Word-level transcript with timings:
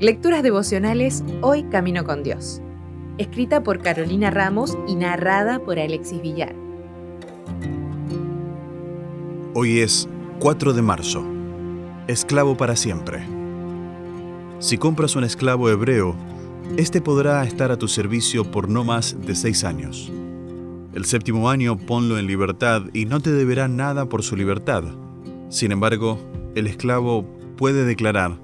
Lecturas 0.00 0.42
devocionales 0.42 1.22
Hoy 1.42 1.64
Camino 1.64 2.04
con 2.04 2.22
Dios. 2.22 2.62
Escrita 3.18 3.62
por 3.62 3.82
Carolina 3.82 4.30
Ramos 4.30 4.78
y 4.88 4.94
narrada 4.94 5.58
por 5.58 5.78
Alexis 5.78 6.22
Villar. 6.22 6.54
Hoy 9.54 9.80
es 9.80 10.08
4 10.38 10.72
de 10.72 10.80
marzo. 10.80 11.24
Esclavo 12.06 12.56
para 12.56 12.76
siempre. 12.76 13.20
Si 14.58 14.78
compras 14.78 15.16
un 15.16 15.24
esclavo 15.24 15.68
hebreo, 15.68 16.16
este 16.76 17.00
podrá 17.00 17.44
estar 17.44 17.70
a 17.70 17.76
tu 17.76 17.88
servicio 17.88 18.50
por 18.50 18.68
no 18.68 18.84
más 18.84 19.16
de 19.26 19.34
seis 19.34 19.64
años. 19.64 20.10
El 20.94 21.04
séptimo 21.04 21.50
año 21.50 21.76
ponlo 21.76 22.18
en 22.18 22.26
libertad 22.26 22.84
y 22.92 23.04
no 23.04 23.20
te 23.20 23.32
deberá 23.32 23.68
nada 23.68 24.06
por 24.06 24.22
su 24.22 24.34
libertad. 24.34 24.84
Sin 25.50 25.72
embargo, 25.72 26.18
el 26.54 26.66
esclavo 26.66 27.24
puede 27.56 27.84
declarar, 27.84 28.38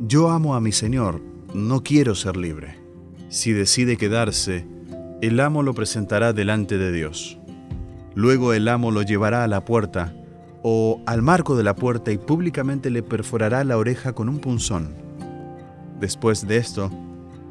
yo 0.00 0.30
amo 0.30 0.54
a 0.54 0.60
mi 0.60 0.72
Señor, 0.72 1.20
no 1.54 1.82
quiero 1.82 2.14
ser 2.14 2.36
libre. 2.36 2.78
Si 3.28 3.52
decide 3.52 3.96
quedarse, 3.96 4.66
el 5.20 5.40
amo 5.40 5.62
lo 5.62 5.74
presentará 5.74 6.32
delante 6.32 6.78
de 6.78 6.92
Dios. 6.92 7.38
Luego 8.14 8.52
el 8.52 8.68
amo 8.68 8.90
lo 8.90 9.02
llevará 9.02 9.44
a 9.44 9.48
la 9.48 9.64
puerta 9.64 10.14
o 10.62 11.00
al 11.06 11.22
marco 11.22 11.56
de 11.56 11.64
la 11.64 11.74
puerta 11.74 12.10
y 12.12 12.18
públicamente 12.18 12.90
le 12.90 13.02
perforará 13.02 13.64
la 13.64 13.76
oreja 13.76 14.12
con 14.12 14.28
un 14.28 14.38
punzón. 14.38 14.94
Después 16.00 16.46
de 16.46 16.58
esto, 16.58 16.90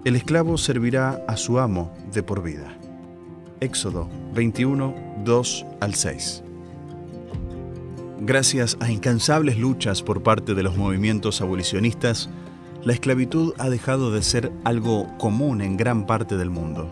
el 0.06 0.16
esclavo 0.16 0.58
servirá 0.58 1.24
a 1.28 1.36
su 1.36 1.60
amo 1.60 1.94
de 2.14 2.24
por 2.24 2.44
vida. 2.44 2.78
Éxodo 3.60 4.10
21, 4.34 4.96
2 5.26 5.66
al 5.82 5.96
6. 5.96 6.44
Gracias 8.28 8.76
a 8.82 8.92
incansables 8.92 9.58
luchas 9.58 10.04
por 10.04 10.22
parte 10.22 10.54
de 10.54 10.62
los 10.62 10.76
movimientos 10.76 11.40
abolicionistas, 11.40 12.30
la 12.84 12.92
esclavitud 12.92 13.54
ha 13.58 13.70
dejado 13.70 14.12
de 14.12 14.22
ser 14.22 14.52
algo 14.66 15.08
común 15.18 15.62
en 15.62 15.78
gran 15.78 16.06
parte 16.06 16.36
del 16.36 16.50
mundo. 16.50 16.92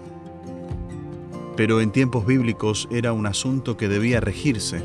Pero 1.58 1.82
en 1.82 1.92
tiempos 1.92 2.26
bíblicos 2.26 2.88
era 2.90 3.12
un 3.12 3.26
asunto 3.26 3.76
que 3.76 3.90
debía 3.90 4.22
regirse. 4.22 4.82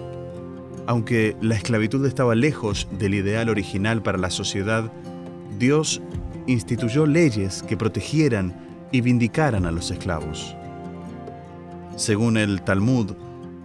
Aunque 0.89 1.37
la 1.41 1.55
esclavitud 1.55 2.05
estaba 2.05 2.35
lejos 2.35 2.89
del 2.99 3.15
ideal 3.15 3.49
original 3.49 4.03
para 4.03 4.19
la 4.19 4.31
sociedad, 4.31 4.93
Dios 5.57 6.03
instituyó 6.49 7.07
leyes 7.07 7.63
que 7.63 7.77
protegieran 7.77 8.89
y 8.91 9.03
vindicaran 9.03 9.67
a 9.67 9.71
los 9.71 9.93
esclavos. 9.93 10.57
Según 11.95 12.37
el 12.37 12.63
Talmud, 12.63 13.13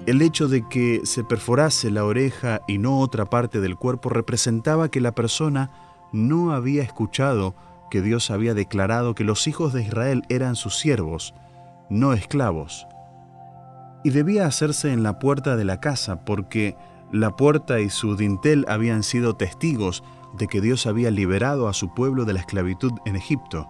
el 0.05 0.21
hecho 0.21 0.47
de 0.47 0.67
que 0.67 1.01
se 1.03 1.23
perforase 1.23 1.89
la 1.89 2.05
oreja 2.05 2.61
y 2.67 2.77
no 2.77 2.99
otra 2.99 3.25
parte 3.25 3.59
del 3.59 3.75
cuerpo 3.75 4.09
representaba 4.09 4.89
que 4.89 5.01
la 5.01 5.13
persona 5.13 5.71
no 6.11 6.51
había 6.51 6.83
escuchado 6.83 7.55
que 7.89 8.01
Dios 8.01 8.29
había 8.29 8.53
declarado 8.53 9.15
que 9.15 9.23
los 9.23 9.47
hijos 9.47 9.73
de 9.73 9.81
Israel 9.83 10.23
eran 10.29 10.55
sus 10.55 10.77
siervos, 10.77 11.33
no 11.89 12.13
esclavos. 12.13 12.87
Y 14.03 14.11
debía 14.11 14.45
hacerse 14.45 14.91
en 14.93 15.01
la 15.01 15.17
puerta 15.17 15.55
de 15.55 15.65
la 15.65 15.79
casa, 15.79 16.23
porque 16.25 16.75
la 17.11 17.35
puerta 17.35 17.79
y 17.79 17.89
su 17.89 18.15
dintel 18.15 18.65
habían 18.67 19.03
sido 19.03 19.35
testigos 19.35 20.03
de 20.37 20.47
que 20.47 20.61
Dios 20.61 20.85
había 20.85 21.09
liberado 21.11 21.67
a 21.67 21.73
su 21.73 21.93
pueblo 21.93 22.25
de 22.25 22.33
la 22.33 22.41
esclavitud 22.41 22.91
en 23.05 23.15
Egipto. 23.15 23.69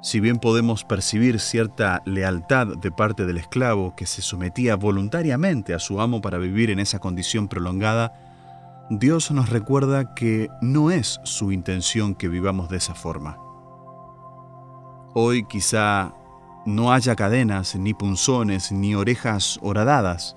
Si 0.00 0.20
bien 0.20 0.38
podemos 0.38 0.84
percibir 0.84 1.40
cierta 1.40 2.02
lealtad 2.04 2.68
de 2.68 2.92
parte 2.92 3.26
del 3.26 3.36
esclavo 3.36 3.96
que 3.96 4.06
se 4.06 4.22
sometía 4.22 4.76
voluntariamente 4.76 5.74
a 5.74 5.80
su 5.80 6.00
amo 6.00 6.20
para 6.20 6.38
vivir 6.38 6.70
en 6.70 6.78
esa 6.78 7.00
condición 7.00 7.48
prolongada, 7.48 8.12
Dios 8.90 9.32
nos 9.32 9.48
recuerda 9.50 10.14
que 10.14 10.48
no 10.62 10.92
es 10.92 11.20
su 11.24 11.50
intención 11.50 12.14
que 12.14 12.28
vivamos 12.28 12.68
de 12.68 12.76
esa 12.76 12.94
forma. 12.94 13.38
Hoy 15.14 15.44
quizá 15.48 16.14
no 16.64 16.92
haya 16.92 17.16
cadenas, 17.16 17.74
ni 17.74 17.92
punzones, 17.92 18.70
ni 18.70 18.94
orejas 18.94 19.58
horadadas, 19.62 20.36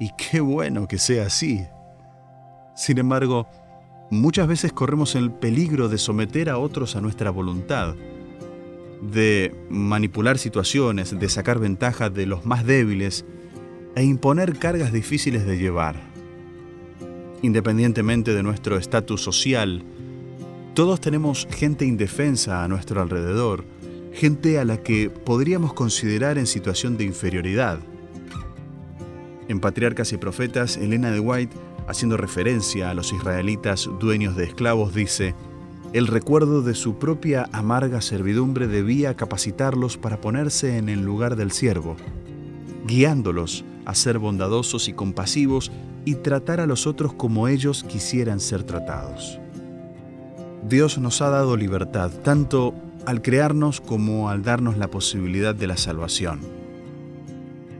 y 0.00 0.12
qué 0.16 0.40
bueno 0.40 0.88
que 0.88 0.98
sea 0.98 1.26
así. 1.26 1.66
Sin 2.74 2.96
embargo, 2.96 3.46
muchas 4.10 4.48
veces 4.48 4.72
corremos 4.72 5.14
el 5.14 5.30
peligro 5.30 5.90
de 5.90 5.98
someter 5.98 6.48
a 6.48 6.56
otros 6.56 6.96
a 6.96 7.02
nuestra 7.02 7.30
voluntad 7.30 7.94
de 9.00 9.54
manipular 9.68 10.38
situaciones, 10.38 11.18
de 11.18 11.28
sacar 11.28 11.58
ventaja 11.58 12.10
de 12.10 12.26
los 12.26 12.44
más 12.46 12.64
débiles 12.66 13.24
e 13.94 14.02
imponer 14.02 14.58
cargas 14.58 14.92
difíciles 14.92 15.46
de 15.46 15.58
llevar. 15.58 15.96
Independientemente 17.42 18.32
de 18.32 18.42
nuestro 18.42 18.76
estatus 18.76 19.22
social, 19.22 19.84
todos 20.74 21.00
tenemos 21.00 21.46
gente 21.50 21.84
indefensa 21.84 22.64
a 22.64 22.68
nuestro 22.68 23.00
alrededor, 23.00 23.64
gente 24.12 24.58
a 24.58 24.64
la 24.64 24.82
que 24.82 25.10
podríamos 25.10 25.72
considerar 25.72 26.38
en 26.38 26.46
situación 26.46 26.96
de 26.96 27.04
inferioridad. 27.04 27.78
En 29.48 29.60
Patriarcas 29.60 30.12
y 30.12 30.16
Profetas, 30.16 30.76
Elena 30.76 31.10
de 31.10 31.20
White, 31.20 31.54
haciendo 31.86 32.16
referencia 32.16 32.90
a 32.90 32.94
los 32.94 33.12
israelitas 33.12 33.88
dueños 34.00 34.36
de 34.36 34.44
esclavos, 34.44 34.94
dice, 34.94 35.34
el 35.94 36.08
recuerdo 36.08 36.60
de 36.60 36.74
su 36.74 36.98
propia 36.98 37.48
amarga 37.52 38.00
servidumbre 38.00 38.66
debía 38.66 39.14
capacitarlos 39.14 39.96
para 39.96 40.20
ponerse 40.20 40.76
en 40.76 40.88
el 40.88 41.02
lugar 41.02 41.36
del 41.36 41.52
siervo, 41.52 41.94
guiándolos 42.84 43.64
a 43.84 43.94
ser 43.94 44.18
bondadosos 44.18 44.88
y 44.88 44.92
compasivos 44.92 45.70
y 46.04 46.16
tratar 46.16 46.58
a 46.58 46.66
los 46.66 46.88
otros 46.88 47.12
como 47.12 47.46
ellos 47.46 47.84
quisieran 47.84 48.40
ser 48.40 48.64
tratados. 48.64 49.38
Dios 50.68 50.98
nos 50.98 51.22
ha 51.22 51.28
dado 51.28 51.56
libertad, 51.56 52.10
tanto 52.24 52.74
al 53.06 53.22
crearnos 53.22 53.80
como 53.80 54.30
al 54.30 54.42
darnos 54.42 54.76
la 54.76 54.90
posibilidad 54.90 55.54
de 55.54 55.68
la 55.68 55.76
salvación. 55.76 56.40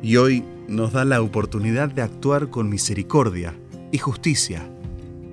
Y 0.04 0.18
hoy 0.18 0.44
nos 0.68 0.92
da 0.92 1.04
la 1.04 1.20
oportunidad 1.20 1.88
de 1.88 2.02
actuar 2.02 2.48
con 2.48 2.68
misericordia 2.68 3.56
y 3.90 3.98
justicia 3.98 4.70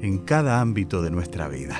en 0.01 0.17
cada 0.17 0.61
ámbito 0.61 1.03
de 1.03 1.11
nuestra 1.11 1.47
vida. 1.47 1.79